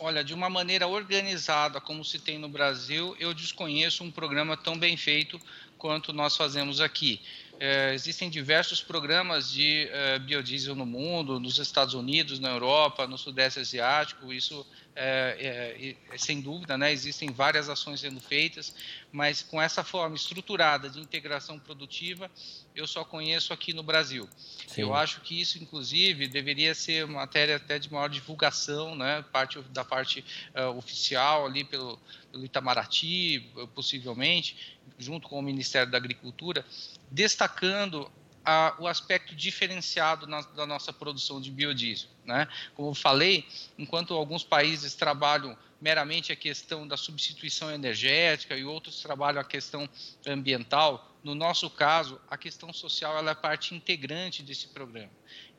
Olha, 0.00 0.22
de 0.22 0.32
uma 0.32 0.48
maneira 0.48 0.86
organizada, 0.86 1.80
como 1.80 2.04
se 2.04 2.20
tem 2.20 2.38
no 2.38 2.48
Brasil, 2.48 3.16
eu 3.18 3.34
desconheço 3.34 4.04
um 4.04 4.12
programa 4.12 4.56
tão 4.56 4.78
bem 4.78 4.96
feito 4.96 5.40
quanto 5.78 6.12
nós 6.12 6.36
fazemos 6.36 6.80
aqui. 6.80 7.20
É, 7.60 7.92
existem 7.94 8.28
diversos 8.28 8.80
programas 8.80 9.50
de 9.50 9.88
é, 9.90 10.18
biodiesel 10.18 10.74
no 10.74 10.86
mundo, 10.86 11.40
nos 11.40 11.58
Estados 11.58 11.94
Unidos, 11.94 12.38
na 12.38 12.50
Europa, 12.50 13.06
no 13.06 13.16
Sudeste 13.16 13.60
Asiático. 13.60 14.32
Isso 14.32 14.66
é, 15.00 15.36
é, 15.38 15.96
é, 16.12 16.18
sem 16.18 16.40
dúvida, 16.40 16.76
né, 16.76 16.92
existem 16.92 17.30
várias 17.30 17.68
ações 17.68 18.00
sendo 18.00 18.20
feitas, 18.20 18.74
mas 19.12 19.42
com 19.42 19.62
essa 19.62 19.84
forma 19.84 20.16
estruturada 20.16 20.90
de 20.90 20.98
integração 20.98 21.56
produtiva, 21.56 22.28
eu 22.74 22.84
só 22.84 23.04
conheço 23.04 23.52
aqui 23.52 23.72
no 23.72 23.84
Brasil. 23.84 24.28
Sim. 24.66 24.82
Eu 24.82 24.94
acho 24.94 25.20
que 25.20 25.40
isso, 25.40 25.56
inclusive, 25.62 26.26
deveria 26.26 26.74
ser 26.74 27.06
matéria 27.06 27.56
até 27.56 27.78
de 27.78 27.92
maior 27.92 28.08
divulgação, 28.08 28.96
né, 28.96 29.24
parte 29.32 29.60
da 29.70 29.84
parte 29.84 30.24
uh, 30.54 30.76
oficial 30.76 31.46
ali 31.46 31.62
pelo, 31.62 31.96
pelo 32.32 32.44
Itamaraty, 32.44 33.48
possivelmente, 33.76 34.76
junto 34.98 35.28
com 35.28 35.38
o 35.38 35.42
Ministério 35.42 35.92
da 35.92 35.96
Agricultura, 35.96 36.66
destacando 37.08 38.10
a, 38.48 38.74
o 38.78 38.86
aspecto 38.86 39.34
diferenciado 39.34 40.26
na, 40.26 40.40
da 40.40 40.64
nossa 40.64 40.90
produção 40.90 41.38
de 41.38 41.50
biodiesel. 41.50 42.08
Né? 42.24 42.48
Como 42.74 42.88
eu 42.88 42.94
falei, 42.94 43.46
enquanto 43.78 44.14
alguns 44.14 44.42
países 44.42 44.94
trabalham 44.94 45.54
meramente 45.78 46.32
a 46.32 46.36
questão 46.36 46.88
da 46.88 46.96
substituição 46.96 47.70
energética 47.70 48.56
e 48.56 48.64
outros 48.64 49.02
trabalham 49.02 49.38
a 49.38 49.44
questão 49.44 49.86
ambiental, 50.26 51.14
no 51.22 51.34
nosso 51.34 51.68
caso, 51.68 52.18
a 52.30 52.38
questão 52.38 52.72
social 52.72 53.18
ela 53.18 53.32
é 53.32 53.34
parte 53.34 53.74
integrante 53.74 54.42
desse 54.42 54.68
programa. 54.68 55.10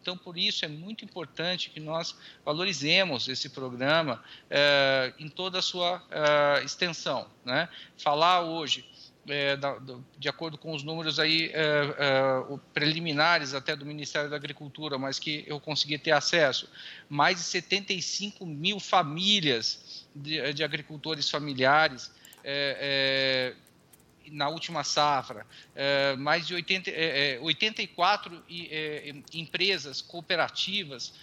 Então, 0.02 0.18
por 0.18 0.36
isso, 0.36 0.66
é 0.66 0.68
muito 0.68 1.06
importante 1.06 1.70
que 1.70 1.80
nós 1.80 2.16
valorizemos 2.44 3.28
esse 3.28 3.50
programa 3.50 4.24
eh, 4.50 5.14
em 5.20 5.30
toda 5.30 5.60
a 5.60 5.62
sua 5.62 6.02
eh, 6.10 6.64
extensão. 6.64 7.30
Né? 7.46 7.70
Falar 7.98 8.42
hoje 8.42 8.90
é, 9.28 9.56
da, 9.56 9.78
de 10.18 10.30
acordo 10.30 10.58
com 10.58 10.74
os 10.74 10.84
números 10.84 11.20
aí 11.20 11.52
é, 11.54 11.96
é, 11.98 12.58
preliminares 12.74 13.54
até 13.54 13.76
do 13.76 13.86
Ministério 13.86 14.30
da 14.30 14.36
Agricultura, 14.36 14.98
mas 14.98 15.20
que 15.20 15.44
eu 15.48 15.60
consegui 15.60 15.98
ter 15.98 16.12
acesso, 16.12 16.70
mais 17.10 17.38
de 17.38 17.44
75 17.44 18.46
mil 18.46 18.80
famílias 18.80 20.08
de, 20.16 20.54
de 20.54 20.64
agricultores 20.64 21.30
familiares 21.30 22.12
é, 22.44 23.54
é, 23.56 23.70
na 24.32 24.48
última 24.48 24.84
safra, 24.84 25.46
é, 25.76 26.16
mais 26.16 26.46
de 26.46 26.54
80, 26.54 26.92
84 27.42 28.44
empresas 29.34 30.02
cooperativas 30.02 31.14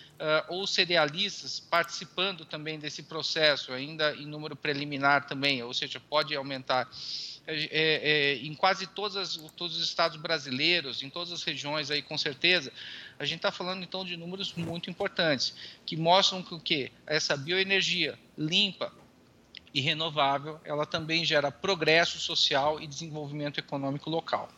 ou 0.48 0.66
cerealistas 0.66 1.60
participando 1.60 2.44
também 2.44 2.80
desse 2.80 3.04
processo, 3.04 3.72
ainda 3.72 4.14
em 4.16 4.26
número 4.26 4.56
preliminar 4.56 5.26
também, 5.26 5.62
ou 5.62 5.72
seja, 5.72 6.00
pode 6.00 6.34
aumentar 6.34 6.88
é, 7.46 7.68
é, 7.70 8.34
em 8.36 8.54
quase 8.54 8.86
todas 8.86 9.36
todos 9.56 9.76
os 9.76 9.84
estados 9.84 10.16
brasileiros, 10.16 11.02
em 11.02 11.10
todas 11.10 11.32
as 11.32 11.42
regiões 11.42 11.90
aí, 11.90 12.02
com 12.02 12.18
certeza, 12.18 12.72
a 13.18 13.24
gente 13.24 13.38
está 13.38 13.52
falando 13.52 13.82
então 13.82 14.04
de 14.04 14.16
números 14.16 14.52
muito 14.54 14.90
importantes, 14.90 15.54
que 15.84 15.96
mostram 15.96 16.42
que 16.42 16.54
o 16.54 16.60
quê? 16.60 16.90
Essa 17.06 17.36
bioenergia 17.36 18.18
limpa 18.36 18.92
e 19.72 19.80
renovável, 19.80 20.60
ela 20.64 20.86
também 20.86 21.24
gera 21.24 21.52
progresso 21.52 22.18
social 22.18 22.80
e 22.80 22.86
desenvolvimento 22.86 23.58
econômico 23.58 24.08
local. 24.08 24.50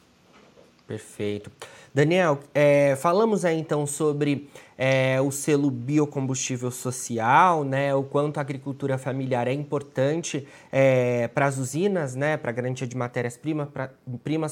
Perfeito. 0.88 1.52
Daniel, 1.92 2.40
é, 2.54 2.97
falamos 2.97 3.45
aí 3.45 3.61
então 3.61 3.87
sobre 3.87 4.49
é, 4.78 5.21
o 5.21 5.30
selo 5.30 5.71
biocombustível 5.71 6.71
social, 6.71 7.62
né, 7.62 7.95
o 7.95 8.02
quanto 8.02 8.38
a 8.38 8.40
agricultura 8.40 8.97
familiar 8.97 9.47
é 9.47 9.52
importante 9.52 10.49
é, 10.73 11.28
para 11.28 11.45
as 11.45 11.59
usinas, 11.59 12.14
né, 12.14 12.38
para 12.38 12.52
garantia 12.52 12.87
de 12.87 12.97
matérias-primas, 12.97 13.68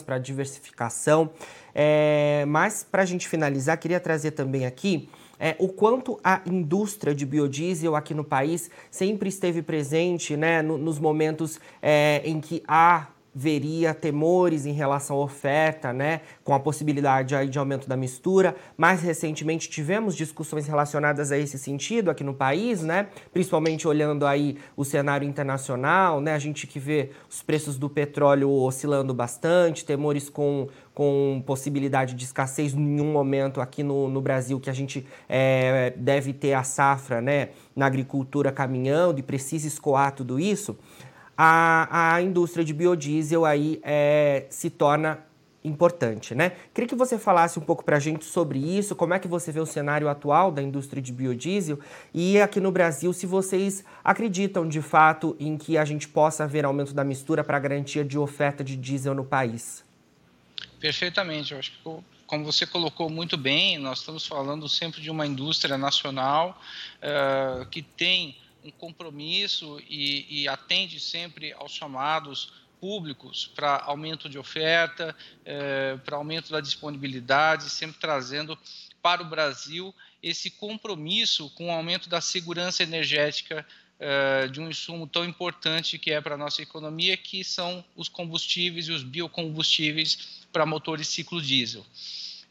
para 0.03 0.19
diversificação. 0.19 1.31
É, 1.75 2.45
mas, 2.47 2.85
para 2.85 3.01
a 3.01 3.07
gente 3.07 3.27
finalizar, 3.27 3.79
queria 3.79 3.99
trazer 3.99 4.33
também 4.33 4.67
aqui 4.67 5.09
é, 5.41 5.57
o 5.59 5.69
quanto 5.69 6.21
a 6.23 6.43
indústria 6.45 7.15
de 7.15 7.25
biodiesel 7.25 7.97
aqui 7.97 8.13
no 8.13 8.25
país 8.25 8.71
sempre 8.91 9.31
esteve 9.31 9.63
presente 9.63 10.37
né, 10.37 10.61
no, 10.61 10.77
nos 10.77 10.99
momentos 10.99 11.59
é, 11.81 12.21
em 12.27 12.41
que 12.41 12.63
há 12.69 13.07
veria 13.39 13.93
temores 13.93 14.65
em 14.65 14.73
relação 14.73 15.17
à 15.17 15.21
oferta, 15.21 15.93
né, 15.93 16.23
com 16.43 16.55
a 16.55 16.59
possibilidade 16.59 17.37
aí 17.37 17.51
de 17.51 17.59
aumento 17.59 17.87
da 17.87 17.95
mistura. 17.95 18.57
Mais 18.79 19.03
recentemente 19.03 19.69
tivemos 19.69 20.17
discussões 20.17 20.67
relacionadas 20.67 21.31
a 21.31 21.37
esse 21.37 21.59
sentido 21.59 22.11
aqui 22.11 22.25
no 22.25 22.33
país, 22.33 22.81
né, 22.81 23.09
principalmente 23.35 23.87
olhando 23.87 24.25
aí 24.25 24.57
o 24.75 24.87
cenário 24.87 25.29
internacional, 25.29 26.19
né, 26.19 26.33
a 26.33 26.39
gente 26.39 26.67
que 26.67 26.79
vê 26.79 27.11
os 27.29 27.43
preços 27.43 27.77
do 27.77 27.91
petróleo 27.91 28.51
oscilando 28.51 29.13
bastante, 29.13 29.85
temores 29.85 30.31
com, 30.31 30.69
com 30.95 31.43
possibilidade 31.45 32.15
de 32.15 32.25
escassez 32.25 32.73
em 32.73 33.01
um 33.03 33.13
momento 33.13 33.61
aqui 33.61 33.83
no, 33.83 34.09
no 34.09 34.23
Brasil 34.23 34.59
que 34.59 34.71
a 34.71 34.73
gente 34.73 35.07
é, 35.29 35.93
deve 35.95 36.33
ter 36.33 36.55
a 36.55 36.63
safra, 36.63 37.21
né, 37.21 37.51
na 37.77 37.85
agricultura 37.85 38.51
caminhando 38.51 39.21
e 39.21 39.23
precisa 39.23 39.67
escoar 39.67 40.13
tudo 40.13 40.41
isso 40.41 40.75
a, 41.37 42.15
a 42.15 42.23
indústria 42.23 42.65
de 42.65 42.73
biodiesel 42.73 43.45
aí 43.45 43.81
é, 43.83 44.47
se 44.49 44.71
torna 44.71 45.25
importante, 45.67 46.35
né? 46.35 46.53
Queria 46.73 46.89
que 46.89 46.95
você 46.95 47.19
falasse 47.19 47.59
um 47.59 47.63
pouco 47.63 47.85
para 47.85 47.97
a 47.97 48.01
gente 48.01 48.25
sobre 48.25 48.59
isso, 48.59 48.95
como 48.95 49.15
é 49.15 49.19
que 49.19 49.27
você 49.27 49.51
vê 49.51 49.59
o 49.59 49.67
cenário 49.67 50.09
atual 50.09 50.53
da 50.53 50.63
indústria 50.63 51.03
de 51.03 51.13
biodiesel 51.13 51.79
e 52.15 52.41
aqui 52.41 52.61
no 52.61 52.71
Brasil, 52.71 53.13
se 53.13 53.27
vocês 53.27 53.85
acreditam 54.05 54.69
de 54.69 54.81
fato 54.81 55.37
em 55.41 55.59
que 55.59 55.77
a 55.77 55.85
gente 55.85 56.07
possa 56.07 56.47
ver 56.47 56.65
aumento 56.65 56.95
da 56.95 57.03
mistura 57.03 57.43
para 57.43 57.59
garantia 57.59 58.05
de 58.05 58.17
oferta 58.17 58.63
de 58.63 58.77
diesel 58.77 59.15
no 59.15 59.25
país. 59.25 59.85
Perfeitamente, 60.79 61.53
eu 61.53 61.59
acho 61.59 61.73
que 61.73 61.79
como 62.27 62.45
você 62.45 62.67
colocou 62.67 63.09
muito 63.09 63.37
bem, 63.37 63.79
nós 63.79 64.01
estamos 64.01 64.27
falando 64.27 64.69
sempre 64.69 65.01
de 65.01 65.11
uma 65.11 65.27
indústria 65.27 65.79
nacional 65.79 66.61
uh, 66.99 67.67
que 67.67 67.83
tem 67.83 68.37
um 68.67 68.71
compromisso 68.71 69.81
e, 69.89 70.43
e 70.43 70.49
atende 70.49 70.99
sempre 70.99 71.53
aos 71.53 71.73
chamados 71.73 72.53
públicos 72.81 73.51
para 73.55 73.81
aumento 73.83 74.29
de 74.29 74.39
oferta, 74.39 75.17
eh, 75.45 75.99
para 76.05 76.17
aumento 76.17 76.51
da 76.51 76.61
disponibilidade, 76.61 77.71
sempre 77.71 77.99
trazendo 77.99 78.59
para 79.01 79.23
o 79.23 79.25
Brasil 79.25 79.95
esse 80.23 80.51
compromisso 80.51 81.49
com 81.51 81.69
o 81.69 81.71
aumento 81.71 82.09
da 82.09 82.21
segurança 82.21 82.83
energética 82.83 83.67
eh, 83.99 84.49
de 84.49 84.61
um 84.61 84.69
insumo 84.69 85.07
tão 85.07 85.25
importante 85.25 85.99
que 85.99 86.11
é 86.11 86.21
para 86.21 86.35
a 86.35 86.39
nossa 86.39 86.61
economia, 86.61 87.17
que 87.17 87.43
são 87.43 87.85
os 87.95 88.09
combustíveis 88.09 88.89
e 88.89 88.93
os 88.93 89.03
biocombustíveis 89.03 90.45
para 90.53 90.67
motores 90.67 91.09
ciclo 91.09 91.41
diesel. 91.41 91.85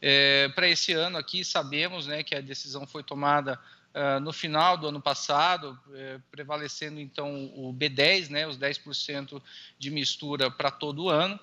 Eh, 0.02 0.50
para 0.54 0.68
esse 0.68 0.92
ano 0.92 1.18
aqui, 1.18 1.44
sabemos 1.44 2.06
né, 2.06 2.22
que 2.22 2.34
a 2.34 2.40
decisão 2.40 2.86
foi 2.86 3.02
tomada 3.02 3.60
Uh, 3.96 4.20
no 4.20 4.30
final 4.30 4.76
do 4.76 4.88
ano 4.88 5.00
passado, 5.00 5.78
eh, 5.94 6.20
prevalecendo 6.30 7.00
então 7.00 7.46
o 7.54 7.72
B10, 7.72 8.28
né, 8.28 8.46
os 8.46 8.58
10% 8.58 9.42
de 9.78 9.90
mistura 9.90 10.50
para 10.50 10.70
todo 10.70 11.04
o 11.04 11.08
ano, 11.08 11.40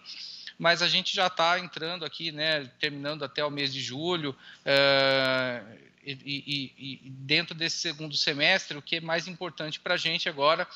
mas 0.56 0.84
a 0.84 0.88
gente 0.88 1.16
já 1.16 1.26
está 1.26 1.60
entrando 1.60 2.06
aqui, 2.06 2.32
né, 2.32 2.70
terminando 2.80 3.24
até 3.24 3.44
o 3.44 3.50
mês 3.50 3.74
de 3.74 3.82
julho, 3.82 4.38
uh, 4.62 5.78
e, 6.06 6.12
e, 6.78 7.00
e, 7.08 7.10
dentro 7.10 7.56
desse 7.56 7.78
segundo 7.78 8.16
semestre, 8.16 8.78
o 8.78 8.84
que 8.84 8.98
é 8.98 9.02
mais 9.02 9.28
importante 9.28 9.80
para 9.80 9.96
a 9.96 9.98
gente 9.98 10.30
agora 10.30 10.68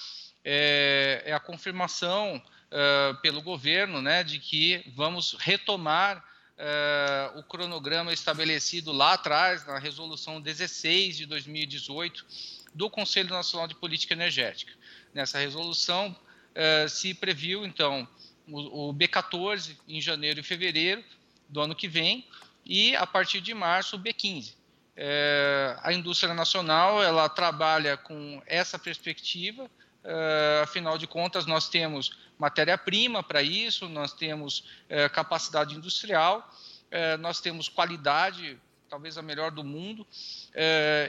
é, 0.44 1.24
é 1.26 1.34
a 1.34 1.40
confirmação 1.40 2.42
uh, 2.72 3.16
pelo 3.22 3.42
governo 3.42 4.02
né, 4.02 4.24
de 4.24 4.40
que 4.40 4.84
vamos 4.96 5.36
retomar 5.40 6.24
uh, 6.58 7.40
o 7.40 7.44
cronograma 7.44 8.12
estabelecido 8.12 8.92
lá 8.92 9.14
atrás, 9.14 9.66
na 9.66 9.78
resolução 9.80 10.42
16 10.42 11.18
de 11.18 11.26
2018 11.26 12.26
do 12.74 12.90
Conselho 12.90 13.30
Nacional 13.30 13.68
de 13.68 13.76
Política 13.76 14.14
Energética. 14.14 14.72
Nessa 15.14 15.40
resolução 15.40 16.16
uh, 16.56 16.90
se 16.90 17.14
previu, 17.14 17.66
então, 17.66 18.08
o, 18.48 18.90
o 18.90 18.94
B14 18.94 19.78
em 19.88 20.02
janeiro 20.02 20.40
e 20.40 20.44
fevereiro 20.44 21.04
do 21.50 21.62
ano 21.62 21.76
que 21.76 21.88
vem 21.88 22.28
e, 22.66 22.96
a 22.96 23.08
partir 23.08 23.42
de 23.42 23.54
março, 23.54 23.96
o 23.96 24.00
B15. 24.00 24.54
É, 25.00 25.78
a 25.84 25.94
indústria 25.94 26.34
nacional 26.34 27.04
ela 27.04 27.30
trabalha 27.30 27.96
com 27.96 28.42
essa 28.48 28.80
perspectiva, 28.80 29.70
Uh, 30.08 30.64
afinal 30.64 30.98
de 30.98 31.06
contas, 31.06 31.46
nós 31.46 31.68
temos 31.68 32.18
matéria-prima 32.40 33.22
para 33.22 33.42
isso, 33.42 33.90
nós 33.90 34.14
temos 34.14 34.60
uh, 34.60 35.10
capacidade 35.12 35.76
industrial, 35.76 36.50
uh, 36.86 37.18
nós 37.18 37.42
temos 37.42 37.68
qualidade, 37.68 38.58
talvez 38.90 39.18
a 39.18 39.22
melhor 39.22 39.52
do 39.52 39.66
mundo, 39.66 40.08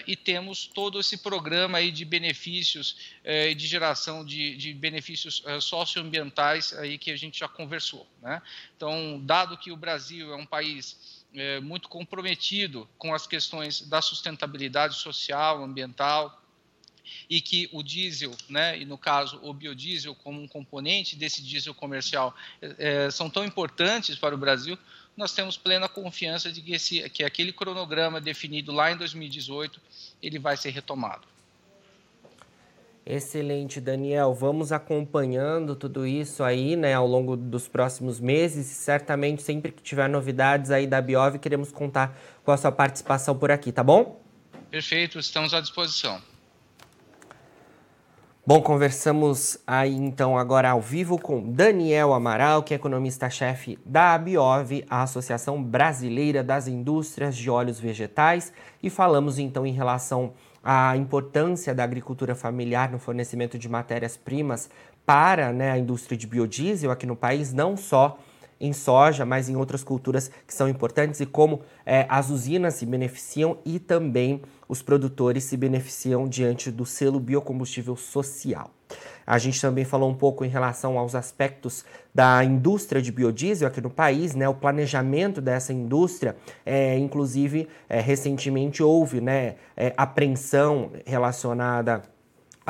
e 0.05 0.17
temos 0.17 0.67
todo 0.67 0.99
esse 0.99 1.19
programa 1.19 1.79
aí 1.79 1.93
de 1.93 2.05
benefícios 2.05 3.15
e 3.25 3.55
de 3.55 3.69
geração 3.69 4.25
de, 4.25 4.57
de 4.57 4.75
benefícios 4.75 5.45
socioambientais 5.61 6.73
aí 6.73 6.99
que 6.99 7.13
a 7.13 7.17
gente 7.17 7.39
já 7.39 7.47
conversou. 7.47 8.05
Né? 8.21 8.43
Então, 8.77 9.21
dado 9.25 9.57
que 9.57 9.71
o 9.71 9.77
Brasil 9.77 10.33
é 10.33 10.37
um 10.37 10.45
país 10.45 11.25
muito 11.63 11.89
comprometido 11.89 12.89
com 12.99 13.15
as 13.15 13.29
questões 13.29 13.81
da 13.83 14.03
sustentabilidade 14.03 14.97
social, 14.97 15.63
ambiental, 15.63 16.37
e 17.29 17.41
que 17.41 17.69
o 17.73 17.83
diesel, 17.83 18.35
né, 18.49 18.79
e 18.79 18.85
no 18.85 18.99
caso 18.99 19.39
o 19.43 19.53
biodiesel 19.53 20.15
como 20.15 20.41
um 20.41 20.49
componente 20.49 21.17
desse 21.17 21.43
diesel 21.43 21.75
comercial, 21.75 22.35
é, 22.61 23.11
são 23.11 23.29
tão 23.29 23.45
importantes 23.45 24.17
para 24.17 24.35
o 24.35 24.39
Brasil, 24.39 24.79
nós 25.17 25.33
temos 25.33 25.57
plena 25.57 25.89
confiança 25.89 26.53
de 26.53 26.63
que, 26.63 26.73
esse, 26.73 27.09
que 27.11 27.25
aquele 27.25 27.53
cronograma 27.53 28.21
definido 28.21 28.71
lá 28.73 28.93
em 28.93 28.97
2018 28.97 29.81
ele 30.23 30.39
vai 30.39 30.57
ser 30.57 30.71
retomado. 30.71 31.27
Excelente, 33.11 33.81
Daniel. 33.81 34.35
Vamos 34.35 34.71
acompanhando 34.71 35.75
tudo 35.75 36.07
isso 36.07 36.45
aí, 36.45 36.77
né, 36.77 36.93
ao 36.93 37.07
longo 37.07 37.39
dos 37.39 37.67
próximos 37.67 38.21
meses. 38.21 38.67
Certamente, 38.67 39.43
sempre 39.43 39.73
que 39.73 39.83
tiver 39.83 40.11
novidades 40.11 40.71
aí 40.71 40.87
da 40.87 41.01
Biov, 41.01 41.39
queremos 41.39 41.73
contar 41.73 42.15
com 42.45 42.53
a 42.53 42.57
sua 42.59 42.71
participação 42.71 43.35
por 43.35 43.51
aqui, 43.51 43.73
tá 43.73 43.83
bom? 43.83 44.21
Perfeito, 44.71 45.19
estamos 45.19 45.55
à 45.55 45.61
disposição. 45.63 46.21
Bom, 48.49 48.63
conversamos 48.63 49.59
aí 49.67 49.95
então 49.95 50.39
agora 50.39 50.71
ao 50.71 50.81
vivo 50.81 51.19
com 51.19 51.53
Daniel 51.53 52.15
Amaral, 52.15 52.63
que 52.63 52.73
é 52.73 52.77
economista-chefe 52.77 53.79
da 53.85 54.15
Abiov, 54.15 54.87
a 54.89 55.03
Associação 55.03 55.63
Brasileira 55.63 56.43
das 56.43 56.67
Indústrias 56.67 57.37
de 57.37 57.51
Óleos 57.51 57.79
Vegetais, 57.79 58.51
e 58.83 58.89
falamos 58.89 59.39
então 59.39 59.67
em 59.67 59.73
relação 59.73 60.33
à 60.65 60.97
importância 60.97 61.75
da 61.75 61.85
agricultura 61.85 62.35
familiar 62.35 62.91
no 62.91 62.99
fornecimento 62.99 63.59
de 63.59 63.69
matérias-primas 63.69 64.71
para 65.05 65.53
né, 65.53 65.71
a 65.71 65.77
indústria 65.77 66.17
de 66.17 66.27
biodiesel 66.27 66.91
aqui 66.91 67.05
no 67.05 67.15
país, 67.15 67.53
não 67.53 67.77
só 67.77 68.19
em 68.61 68.73
soja, 68.73 69.25
mas 69.25 69.49
em 69.49 69.57
outras 69.57 69.85
culturas 69.85 70.31
que 70.47 70.55
são 70.55 70.69
importantes 70.69 71.21
e 71.21 71.27
como 71.27 71.63
é, 71.87 72.07
as 72.09 72.31
usinas 72.31 72.75
se 72.75 72.87
beneficiam 72.87 73.59
e 73.65 73.79
também 73.79 74.43
os 74.69 74.83
produtores 74.83 75.45
se 75.45 75.57
beneficiam 75.57 76.29
diante 76.29 76.71
do 76.71 76.85
selo 76.85 77.21
biocombustível 77.21 77.97
social. 77.97 78.71
A 79.27 79.37
gente 79.37 79.61
também 79.61 79.85
falou 79.85 80.09
um 80.09 80.15
pouco 80.15 80.45
em 80.45 80.49
relação 80.49 80.99
aos 80.99 81.15
aspectos 81.15 81.85
da 82.15 82.43
indústria 82.43 83.03
de 83.03 83.13
biodiesel 83.13 83.69
aqui 83.69 83.81
no 83.81 83.91
país, 83.91 84.35
né? 84.35 84.49
O 84.49 84.55
planejamento 84.55 85.41
dessa 85.43 85.71
indústria, 85.71 86.35
é, 86.65 86.97
inclusive, 86.97 87.69
é, 87.91 88.01
recentemente 88.01 88.83
houve, 88.83 89.21
né, 89.21 89.57
é, 89.77 89.93
apreensão 89.99 90.93
relacionada 91.05 92.03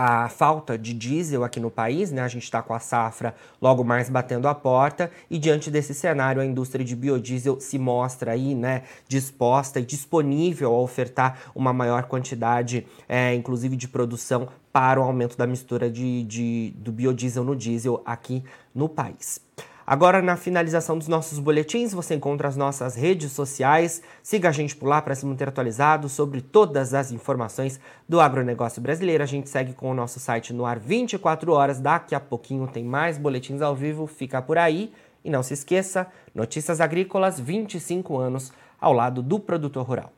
a 0.01 0.29
falta 0.29 0.79
de 0.79 0.95
diesel 0.95 1.43
aqui 1.43 1.59
no 1.59 1.73
país, 1.73 2.13
né? 2.13 2.23
A 2.23 2.29
gente 2.29 2.45
está 2.45 2.63
com 2.63 2.73
a 2.73 2.79
safra 2.79 3.35
logo 3.61 3.83
mais 3.83 4.09
batendo 4.09 4.47
a 4.47 4.55
porta 4.55 5.11
e 5.29 5.41
diante 5.41 5.73
desse 5.73 5.93
cenário 5.93 6.41
a 6.41 6.47
indústria 6.47 6.85
de 6.85 6.95
biodiesel 6.95 7.59
se 7.59 7.81
mostra 7.81 8.31
aí, 8.31 8.55
né, 8.55 8.85
disposta 9.09 9.81
e 9.81 9.85
disponível 9.85 10.73
a 10.73 10.79
ofertar 10.79 11.41
uma 11.53 11.73
maior 11.73 12.05
quantidade, 12.05 12.87
é, 13.09 13.35
inclusive 13.35 13.75
de 13.75 13.89
produção 13.89 14.49
para 14.73 15.01
o 15.01 15.03
aumento 15.03 15.37
da 15.37 15.49
mistura 15.49 15.91
de, 15.91 16.23
de, 16.23 16.73
do 16.77 16.93
biodiesel 16.93 17.43
no 17.43 17.57
diesel 17.57 18.01
aqui 18.07 18.45
no 18.73 18.89
país. 18.89 19.48
Agora, 19.91 20.21
na 20.21 20.37
finalização 20.37 20.99
dos 20.99 21.09
nossos 21.09 21.39
boletins, 21.39 21.95
você 21.95 22.15
encontra 22.15 22.47
as 22.47 22.59
nossas 22.59 22.95
redes 22.95 23.33
sociais. 23.33 24.03
Siga 24.23 24.51
a 24.51 24.53
gente 24.53 24.77
por 24.77 24.87
lá 24.87 25.01
para 25.01 25.15
se 25.15 25.25
manter 25.25 25.49
atualizado 25.49 26.11
sobre 26.11 26.43
todas 26.43 26.93
as 26.93 27.11
informações 27.11 27.81
do 28.07 28.21
agronegócio 28.21 28.83
brasileiro. 28.83 29.23
A 29.23 29.27
gente 29.27 29.49
segue 29.49 29.73
com 29.73 29.91
o 29.91 29.95
nosso 29.95 30.21
site 30.21 30.53
no 30.53 30.67
ar 30.67 30.79
24 30.79 31.51
horas. 31.55 31.81
Daqui 31.81 32.15
a 32.15 32.21
pouquinho 32.21 32.69
tem 32.69 32.85
mais 32.85 33.17
boletins 33.17 33.63
ao 33.63 33.75
vivo. 33.75 34.07
Fica 34.07 34.43
por 34.43 34.59
aí 34.59 34.93
E 35.25 35.31
não 35.31 35.43
se 35.43 35.55
esqueça, 35.55 36.07
Notícias 36.35 36.83
Agrícolas 36.83 37.41
25 37.41 38.19
anos 38.19 38.53
ao 38.79 38.93
lado 38.93 39.23
do 39.23 39.41
produtor 39.41 39.87
rural. 39.87 40.18